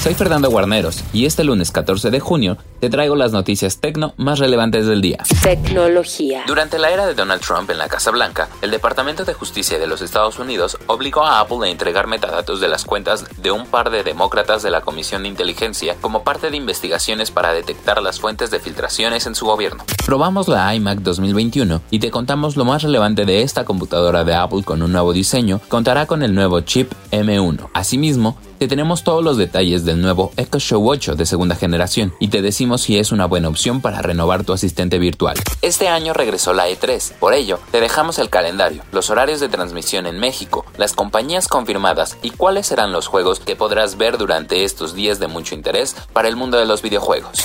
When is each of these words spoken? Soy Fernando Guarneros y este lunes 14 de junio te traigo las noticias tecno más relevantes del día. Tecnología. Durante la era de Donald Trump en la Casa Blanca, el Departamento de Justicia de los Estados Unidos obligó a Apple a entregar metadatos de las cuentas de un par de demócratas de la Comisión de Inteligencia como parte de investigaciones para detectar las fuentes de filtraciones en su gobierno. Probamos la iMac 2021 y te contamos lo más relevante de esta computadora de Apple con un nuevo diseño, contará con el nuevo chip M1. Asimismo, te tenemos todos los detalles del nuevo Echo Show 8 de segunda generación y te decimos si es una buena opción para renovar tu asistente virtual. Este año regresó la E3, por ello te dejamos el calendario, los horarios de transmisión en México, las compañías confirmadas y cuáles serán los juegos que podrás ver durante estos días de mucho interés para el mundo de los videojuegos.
Soy 0.00 0.14
Fernando 0.14 0.50
Guarneros 0.50 1.02
y 1.12 1.26
este 1.26 1.42
lunes 1.42 1.72
14 1.72 2.10
de 2.10 2.20
junio 2.20 2.58
te 2.80 2.90
traigo 2.90 3.16
las 3.16 3.32
noticias 3.32 3.80
tecno 3.80 4.14
más 4.16 4.38
relevantes 4.38 4.86
del 4.86 5.00
día. 5.00 5.24
Tecnología. 5.42 6.44
Durante 6.46 6.78
la 6.78 6.90
era 6.90 7.06
de 7.06 7.14
Donald 7.14 7.40
Trump 7.40 7.70
en 7.70 7.78
la 7.78 7.88
Casa 7.88 8.10
Blanca, 8.10 8.48
el 8.62 8.70
Departamento 8.70 9.24
de 9.24 9.32
Justicia 9.32 9.78
de 9.78 9.86
los 9.86 10.02
Estados 10.02 10.38
Unidos 10.38 10.78
obligó 10.86 11.24
a 11.24 11.40
Apple 11.40 11.66
a 11.66 11.70
entregar 11.70 12.06
metadatos 12.06 12.60
de 12.60 12.68
las 12.68 12.84
cuentas 12.84 13.24
de 13.38 13.50
un 13.50 13.66
par 13.66 13.90
de 13.90 14.04
demócratas 14.04 14.62
de 14.62 14.70
la 14.70 14.82
Comisión 14.82 15.22
de 15.22 15.28
Inteligencia 15.28 15.96
como 16.00 16.22
parte 16.22 16.50
de 16.50 16.56
investigaciones 16.56 17.30
para 17.30 17.52
detectar 17.52 18.00
las 18.02 18.20
fuentes 18.20 18.50
de 18.50 18.60
filtraciones 18.60 19.26
en 19.26 19.34
su 19.34 19.46
gobierno. 19.46 19.84
Probamos 20.06 20.46
la 20.46 20.72
iMac 20.72 21.00
2021 21.00 21.82
y 21.90 21.98
te 21.98 22.12
contamos 22.12 22.56
lo 22.56 22.64
más 22.64 22.84
relevante 22.84 23.24
de 23.24 23.42
esta 23.42 23.64
computadora 23.64 24.22
de 24.22 24.36
Apple 24.36 24.62
con 24.62 24.80
un 24.82 24.92
nuevo 24.92 25.12
diseño, 25.12 25.60
contará 25.66 26.06
con 26.06 26.22
el 26.22 26.32
nuevo 26.32 26.60
chip 26.60 26.92
M1. 27.10 27.70
Asimismo, 27.74 28.38
te 28.60 28.68
tenemos 28.68 29.02
todos 29.02 29.24
los 29.24 29.36
detalles 29.36 29.84
del 29.84 30.00
nuevo 30.00 30.30
Echo 30.36 30.60
Show 30.60 30.88
8 30.88 31.16
de 31.16 31.26
segunda 31.26 31.56
generación 31.56 32.14
y 32.20 32.28
te 32.28 32.40
decimos 32.40 32.82
si 32.82 32.98
es 32.98 33.10
una 33.10 33.26
buena 33.26 33.48
opción 33.48 33.80
para 33.80 34.00
renovar 34.00 34.44
tu 34.44 34.52
asistente 34.52 35.00
virtual. 35.00 35.38
Este 35.60 35.88
año 35.88 36.12
regresó 36.12 36.52
la 36.52 36.68
E3, 36.68 37.14
por 37.14 37.34
ello 37.34 37.58
te 37.72 37.80
dejamos 37.80 38.20
el 38.20 38.30
calendario, 38.30 38.84
los 38.92 39.10
horarios 39.10 39.40
de 39.40 39.48
transmisión 39.48 40.06
en 40.06 40.20
México, 40.20 40.64
las 40.78 40.92
compañías 40.92 41.48
confirmadas 41.48 42.16
y 42.22 42.30
cuáles 42.30 42.68
serán 42.68 42.92
los 42.92 43.08
juegos 43.08 43.40
que 43.40 43.56
podrás 43.56 43.96
ver 43.96 44.18
durante 44.18 44.62
estos 44.62 44.94
días 44.94 45.18
de 45.18 45.26
mucho 45.26 45.56
interés 45.56 45.96
para 46.12 46.28
el 46.28 46.36
mundo 46.36 46.58
de 46.58 46.66
los 46.66 46.80
videojuegos. 46.80 47.44